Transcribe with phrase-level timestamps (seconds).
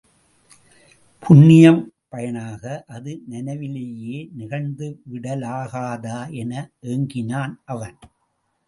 [1.23, 2.83] புண்ணியப் பயனாக
[2.87, 6.31] அது நனவிலேயே நிகழ்ந்துவிடலாகாதா?
[6.33, 6.71] என
[6.81, 7.97] ஏங்கினான் அவன்.